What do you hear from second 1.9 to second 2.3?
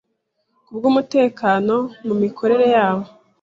mu